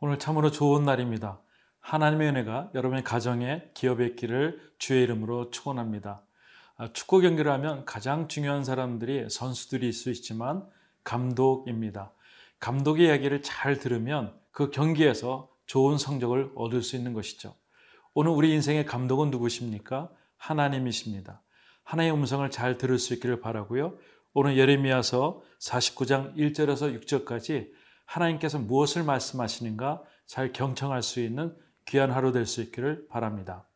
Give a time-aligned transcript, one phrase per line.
[0.00, 1.40] 오늘 참으로 좋은 날입니다.
[1.80, 6.22] 하나님의 은혜가 여러분의 가정에 기업에 있기를 주의 이름으로 축원합니다.
[6.76, 10.64] 아, 축구 경기를 하면 가장 중요한 사람들이 선수들일 수 있지만
[11.02, 12.12] 감독입니다.
[12.60, 17.56] 감독의 이야기를 잘 들으면 그 경기에서 좋은 성적을 얻을 수 있는 것이죠.
[18.14, 20.10] 오늘 우리 인생의 감독은 누구십니까?
[20.36, 21.42] 하나님이십니다.
[21.82, 23.98] 하나님의 음성을 잘 들을 수 있기를 바라고요.
[24.32, 27.72] 오늘 예레미야서 49장 1절에서 6절까지
[28.08, 31.54] 하나님께서 무엇을 말씀하시는가 잘 경청할 수 있는
[31.84, 33.68] 귀한 하루 될 수 있기를 바랍니다.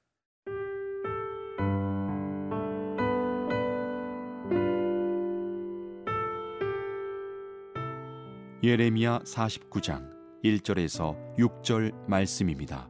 [8.62, 10.10] 예레미야 49장
[10.44, 12.88] 1절에서 6절 말씀입니다.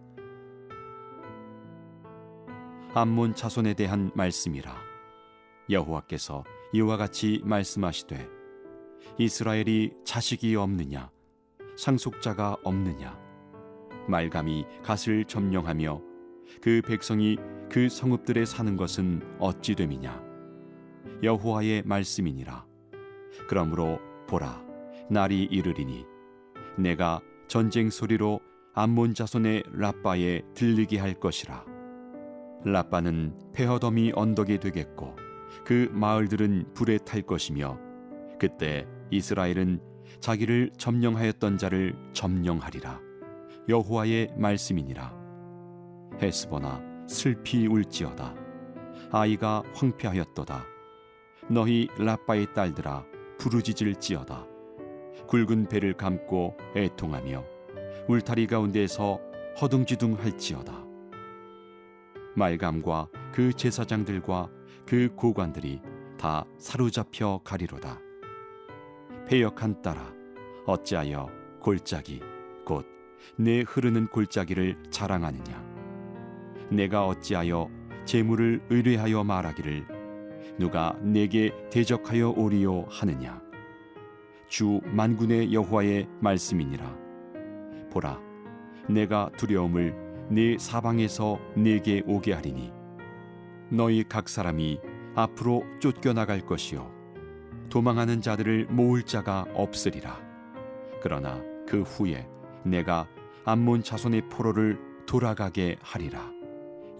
[2.95, 4.77] 암몬 자손에 대한 말씀이라
[5.71, 8.29] 여호와께서 이와 같이 말씀하시되
[9.19, 11.11] 이스라엘이 자식이 없느냐
[11.83, 13.19] 상속자가 없느냐?
[14.07, 16.01] 말감이 갓을 점령하며
[16.61, 17.37] 그 백성이
[17.69, 20.23] 그 성읍들에 사는 것은 어찌 됨이냐?
[21.25, 22.65] 여호와의 말씀이니라.
[23.49, 24.65] 그러므로 보라
[25.11, 26.07] 날이 이르리니
[26.79, 28.39] 내가 전쟁 소리로
[28.75, 31.65] 암몬 자손의 라빠에 들리게 할 것이라.
[32.65, 35.17] 라빠는 페허덤이 언덕이 되겠고
[35.65, 37.77] 그 마을들은 불에 탈 것이며
[38.39, 43.01] 그때 이스라엘은 자기를 점령하였던 자를 점령하리라.
[43.69, 45.15] 여호와의 말씀이니라.
[46.21, 48.35] 헤스보나 슬피 울지어다.
[49.11, 50.65] 아이가 황폐하였도다.
[51.49, 53.05] 너희 라빠의 딸들아
[53.39, 54.47] 부르짖을지어다.
[55.27, 57.45] 굵은 배를 감고 애통하며
[58.09, 59.21] 울타리 가운데에서
[59.61, 60.85] 허둥지둥할지어다.
[62.35, 64.49] 말감과 그 제사장들과
[64.87, 65.81] 그 고관들이
[66.19, 67.99] 다 사로잡혀 가리로다
[69.33, 70.13] 패역한 딸아
[70.67, 72.21] 어찌하여 골짜기
[72.67, 72.87] 곧
[73.37, 75.65] 내 흐르는 골짜기를 자랑하느냐?
[76.71, 77.71] 내가 어찌하여
[78.05, 79.87] 재물을 의뢰하여 말하기를
[80.59, 83.41] 누가 내게 대적하여 오리요 하느냐?
[84.49, 86.95] 주 만군의 여호와의 말씀이니라.
[87.91, 88.21] 보라
[88.91, 92.71] 내가 두려움을 네 사방에서 내게 오게 하리니
[93.71, 94.79] 너희 각 사람이
[95.15, 97.02] 앞으로 쫓겨나갈 것이요
[97.73, 100.21] 도망하는 자들을 모을 자가 없으리라.
[101.01, 102.29] 그러나 그 후에
[102.67, 103.09] 내가
[103.47, 106.31] 암몬 자손의 포로를 돌아가게 하리라.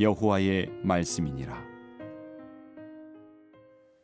[0.01, 1.63] 여호와의 말씀이니라.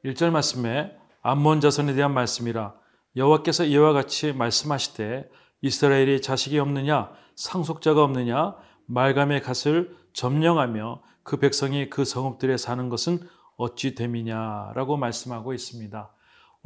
[0.05, 2.75] 1절 말씀에 암몬 자손에 대한 말씀이라.
[3.17, 5.31] 여호와께서 이와 같이 말씀하시되
[5.63, 13.21] 이스라엘이 자식이 없느냐 상속자가 없느냐 말감의 갓을 점령하며 그 백성이 그 성읍들에 사는 것은
[13.57, 16.13] 어찌 됨이냐라고 말씀하고 있습니다.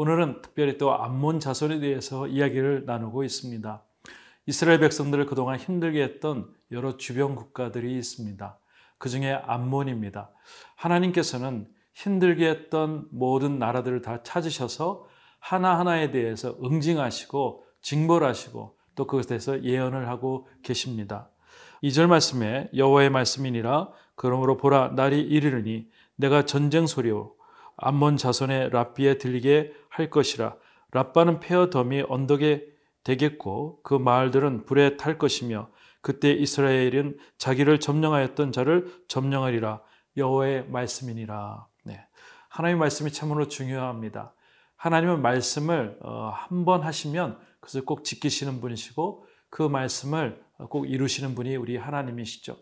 [0.02, 3.84] 오늘은 특별히 또 암몬 자손에 대해서 이야기를 나누고 있습니다.
[4.46, 8.58] 이스라엘 백성들을 그동안 힘들게 했던 여러 주변 국가들이 있습니다.
[8.98, 10.32] 그 중에 암몬입니다.
[10.74, 15.06] 하나님께서는 힘들게 했던 모든 나라들을 다 찾으셔서
[15.38, 21.30] 하나하나에 대해서 응징하시고 징벌하시고 또 그것에 대해서 예언을 하고 계십니다.
[21.84, 27.36] 2절 말씀에 여호와의 말씀이니라 그러므로 보라 날이 이르르니 내가 전쟁 소리로
[27.76, 30.56] 암몬 자손의 랍비에 들리게 할 것이라
[30.92, 32.66] 랍바는 페어 덤이 언덕에
[33.04, 35.68] 되겠고 그 마을들은 불에 탈 것이며
[36.00, 39.80] 그때 이스라엘은 자기를 점령하였던 자를 점령하리라
[40.16, 41.66] 여호와의 말씀이니라.
[41.84, 42.06] 네.
[42.48, 44.34] 하나님의 말씀이 참으로 중요합니다.
[44.76, 51.76] 하나님은 말씀을 어, 한번 하시면 그것을 꼭 지키시는 분이시고 그 말씀을 꼭 이루시는 분이 우리
[51.76, 52.56] 하나님이시죠.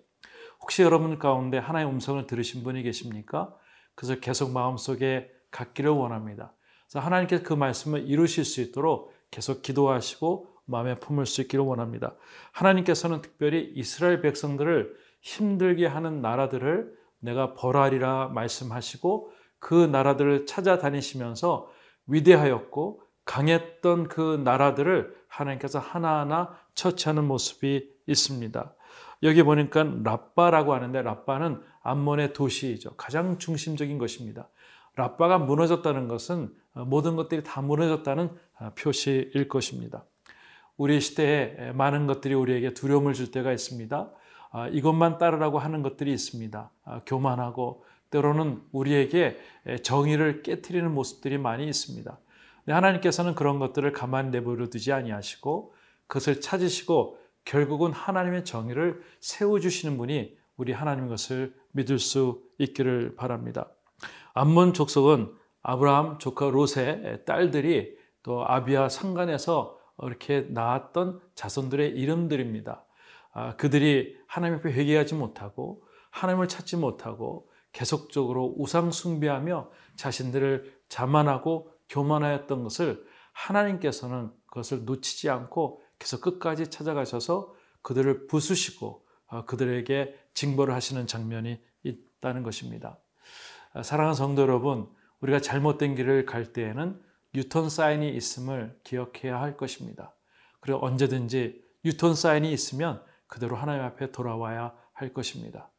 [0.61, 3.55] 혹시 여러분 가운데 하나님의 음성을 들으신 분이 계십니까?
[4.01, 6.55] 그래서 계속 마음속에 갖기를 원합니다.
[6.87, 12.15] 그래서 하나님께서 그 말씀을 이루실 수 있도록 계속 기도하시고 마음에 품을 수 있기를 원합니다.
[12.53, 21.71] 하나님께서는 특별히 이스라엘 백성들을 힘들게 하는 나라들을 내가 벌하리라 말씀하시고 그 나라들을 찾아다니시면서
[22.07, 28.75] 위대하였고 강했던 그 나라들을 하나님께서 하나하나 처치하는 모습이 있습니다.
[29.25, 32.95] 여기 보니까 라빠라고 하는데 라빠는 암몬의 도시이죠.
[32.97, 34.49] 가장 중심적인 것입니다.
[34.97, 38.31] 라빠가 무너졌다는 것은 모든 것들이 다 무너졌다는
[38.77, 40.05] 표시일 것입니다.
[40.77, 44.11] 우리 시대에 많은 것들이 우리에게 두려움을 줄 때가 있습니다.
[44.53, 46.71] 아, 이것만 따르라고 하는 것들이 있습니다.
[46.85, 49.39] 아, 교만하고 때로는 우리에게
[49.83, 52.19] 정의를 깨뜨리는 모습들이 많이 있습니다.
[52.67, 55.75] 하나님께서는 그런 것들을 가만히 내버려 두지 아니하시고
[56.07, 63.71] 그것을 찾으시고 결국은 하나님의 정의를 세워주시는 분이 우리 하나님 것을 믿을 수 있기를 바랍니다.
[64.35, 65.33] 암몬 족속은
[65.63, 72.85] 아브라함 조카 롯의 딸들이 또 아비아 상간에서 이렇게 낳았던 자손들의 이름들입니다.
[73.33, 82.65] 아, 그들이 하나님 앞에 회개하지 못하고 하나님을 찾지 못하고 계속적으로 우상 숭배하며 자신들을 자만하고 교만하였던
[82.65, 89.10] 것을 하나님께서는 그것을 놓치지 않고 계속 끝까지 찾아가셔서 그들을 부수시고 어,
[89.47, 92.99] 그들에게 징벌을 하시는 장면이 있다는 것입니다.
[93.73, 94.89] 아, 사랑하는 성도 여러분,
[95.21, 97.01] 우리가 잘못된 길을 갈 때에는
[97.35, 100.15] 유턴 사인이 있음을 기억해야 할 것입니다.
[100.61, 105.71] 그리고 언제든지 유턴 사인이 있으면 그대로 하나님 앞에 돌아와야 할 것입니다.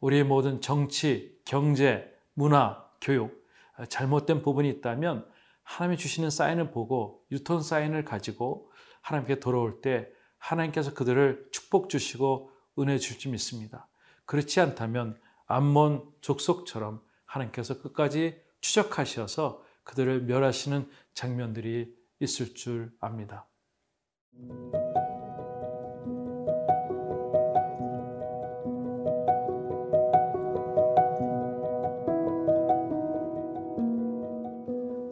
[0.00, 3.44] 우리의 모든 정치, 경제, 문화, 교육,
[3.76, 5.26] 아, 잘못된 부분이 있다면
[5.64, 8.70] 하나님이 주시는 사인을 보고 유턴 사인을 가지고
[9.00, 10.08] 하나님께 돌아올 때
[10.38, 13.88] 하나님께서 그들을 축복 주시고 은혜 줄줄 믿습니다.
[14.24, 23.46] 그렇지 않다면 암몬 족속처럼 하나님께서 끝까지 추적하셔서 그들을 멸하시는 장면들이 있을 줄 압니다.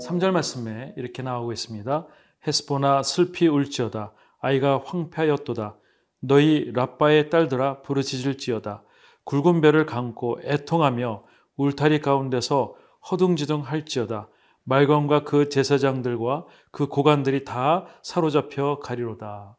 [0.01, 2.07] 3절 말씀에 이렇게 나오고 있습니다.
[2.47, 5.77] 헤스보나 슬피 울지어다 아이가 황폐하였도다
[6.21, 8.83] 너희 라빠의 딸들아 부르짖을지어다
[9.25, 11.25] 굵은 배를 감고 애통하며
[11.57, 12.75] 울타리 가운데서
[13.11, 14.29] 허둥지둥 할지어다
[14.65, 19.57] 말검과 그 제사장들과 그 고관들이 다 사로잡혀 가리로다.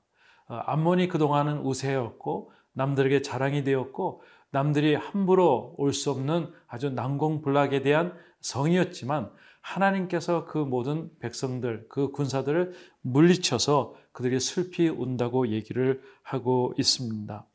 [0.47, 4.21] 아, 암몬이 그동안은 우세였고 남들에게 자랑이 되었고
[4.51, 9.31] 남들이 함부로 올 수 없는 아주 난공불락에 대한 성이었지만
[9.61, 17.45] 하나님께서 그 모든 백성들, 그 군사들을 물리쳐서 그들이 슬피 운다고 얘기를 하고 있습니다.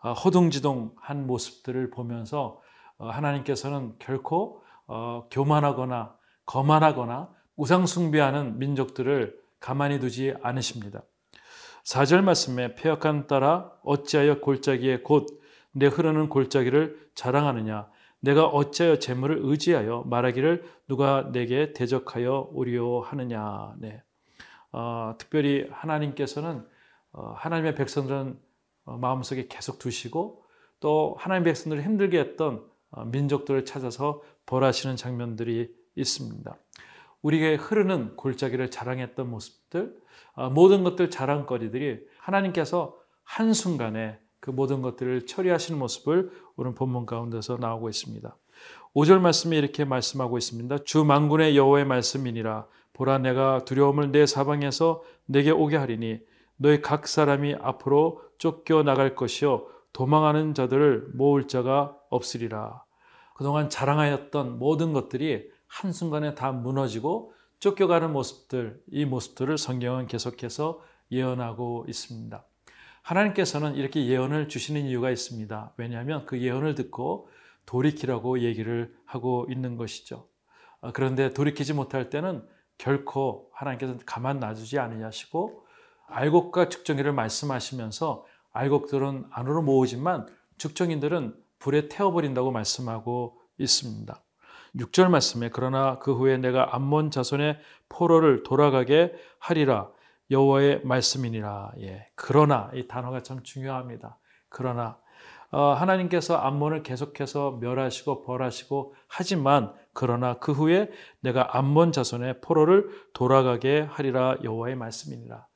[0.00, 2.60] 아, 허둥지둥한 모습들을 보면서
[2.98, 6.16] 어, 하나님께서는 결코 어, 교만하거나
[6.46, 11.02] 거만하거나 우상숭배하는 민족들을 가만히 두지 않으십니다.
[11.84, 15.44] 4절 말씀에 폐역한 따라 어찌하여 골짜기에 곧
[15.74, 17.88] 내 흐르는 골짜기를 자랑하느냐
[18.20, 24.02] 내가 어찌하여 재물을 의지하여 말하기를 누가 내게 대적하여 오리오 하느냐 네.
[24.76, 26.66] 어, 특별히 하나님께서는
[27.12, 28.36] 어, 하나님의 백성들은
[28.86, 30.44] 어, 마음속에 계속 두시고
[30.80, 36.56] 또 하나님 백성들을 힘들게 했던 어, 민족들을 찾아서 벌하시는 장면들이 있습니다.
[37.22, 39.96] 우리에게 흐르는 골짜기를 자랑했던 모습들,
[40.34, 47.88] 어, 모든 것들 자랑거리들이 하나님께서 한순간에 그 모든 것들을 처리하시는 모습을 오늘 본문 가운데서 나오고
[47.88, 48.36] 있습니다.
[48.94, 50.84] 5절 말씀에 이렇게 말씀하고 있습니다.
[50.84, 56.20] 주 만군의 여호와의 말씀이니라 보라 내가 두려움을 내 사방에서 내게 오게 하리니
[56.58, 62.84] 너희 각 사람이 앞으로 쫓겨 나갈 것이요 도망하는 자들을 모을 자가 없으리라.
[63.36, 72.44] 그동안 자랑하였던 모든 것들이 한순간에 다 무너지고 쫓겨가는 모습들, 이 모습들을 성경은 계속해서 예언하고 있습니다.
[73.04, 75.74] 하나님께서는 이렇게 예언을 주시는 이유가 있습니다.
[75.76, 77.28] 왜냐하면 그 예언을 듣고
[77.66, 80.26] 돌이키라고 얘기를 하고 있는 것이죠.
[80.80, 82.42] 아, 그런데 돌이키지 못할 때는
[82.78, 85.66] 결코 하나님께서 가만 놔두지 않으시고
[86.06, 94.22] 알곡과 측정기를 말씀하시면서 알곡들은 안으로 모으지만 측정인들은 불에 태워버린다고 말씀하고 있습니다.
[94.76, 97.58] 6절 말씀에 그러나 그 후에 내가 암몬 자손의
[97.88, 99.90] 포로를 돌아가게 하리라
[100.30, 101.72] 여호와의 말씀이니라.
[101.80, 102.06] 예.
[102.14, 104.18] 그러나 이 단어가 참 중요합니다.
[104.48, 104.98] 그러나
[105.50, 110.90] 어, 하나님께서 암몬을 계속해서 멸하시고 벌하시고 하지만 그러나 그 후에
[111.20, 115.46] 내가 암몬 자손의 포로를 돌아가게 하리라 여호와의 말씀이니라.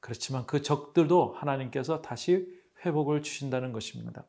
[0.00, 2.46] 그렇지만 그 적들도 하나님께서 다시
[2.84, 4.24] 회복을 주신다는 것입니다.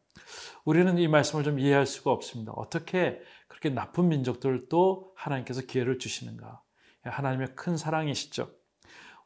[0.65, 2.51] 우리는 이 말씀을 좀 이해할 수가 없습니다.
[2.53, 6.61] 어떻게 그렇게 나쁜 민족들도 하나님께서 기회를 주시는가?
[7.03, 8.49] 하나님의 큰 사랑이시죠.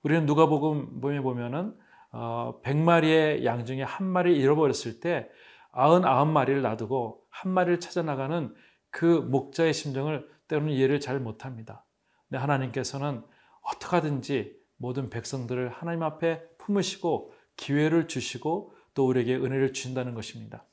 [0.03, 1.75] 우리는 누가복음에 보면은
[2.11, 5.29] 어, 100마리의 양 중에 한 마리 잃어버렸을 때
[5.73, 8.53] 99마리를 놔두고 한 마리를 찾아 나가는
[8.91, 11.85] 그 목자의 심정을 때로는 이해를 잘 못합니다.
[12.29, 13.23] 근데 하나님께서는
[13.61, 20.65] 어떻게 하든지 모든 백성들을 하나님 앞에 품으시고 기회를 주시고 또 우리에게 은혜를 주신다는 것입니다.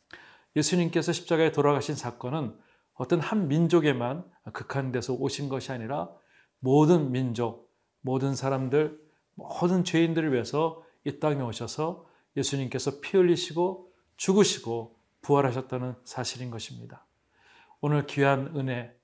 [0.57, 2.55] 예수님께서 십자가에 돌아가신 사건은
[2.95, 6.11] 어떤 한 민족에만 극한돼서 오신 것이 아니라
[6.59, 7.73] 모든 민족,
[8.03, 12.07] 모든 사람들, 모든 죄인들을 위해서 이 땅에 오셔서
[12.37, 17.07] 예수님께서 피 흘리시고 죽으시고 부활하셨다는 사실인 것입니다.
[17.81, 18.95] 오늘 귀한 은혜,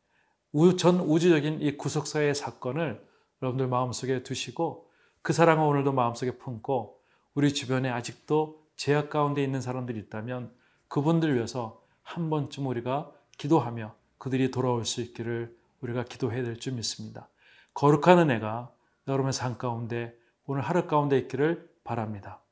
[0.78, 3.06] 전 우주적인 이 구속사의 사건을
[3.42, 4.90] 여러분들 마음속에 두시고
[5.22, 7.00] 그 사랑을 오늘도 마음속에 품고
[7.34, 10.54] 우리 주변에 아직도 제약 가운데 있는 사람들이 있다면
[10.88, 17.28] 그분들 위해서 한 번쯤 우리가 기도하며 그들이 돌아올 수 있기를 우리가 기도해야 될 줄 믿습니다.
[17.74, 18.70] 거룩한 은혜가
[19.08, 20.14] 여러분의 삶 가운데
[20.46, 22.42] 오늘 하루 가운데 있기를 바랍니다.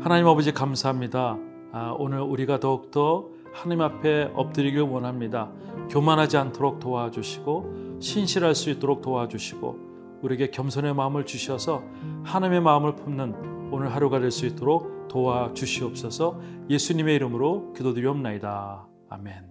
[0.00, 1.36] 하나님 아버지 감사합니다.
[1.72, 5.50] 아, 오늘 우리가 더욱더 하나님 앞에 엎드리길 원합니다.
[5.90, 11.82] 교만하지 않도록 도와주시고 신실할 수 있도록 도와주시고 우리에게 겸손의 마음을 주셔서
[12.24, 18.86] 하나님의 마음을 품는 오늘 하루가 될 수 있도록 도와주시옵소서 예수님의 이름으로 기도드리옵나이다.
[19.08, 19.50] 아멘.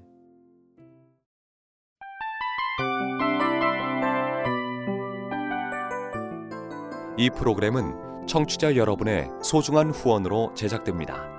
[7.18, 11.39] 이 프로그램은 청취자 여러분의 소중한 후원으로 제작됩니다.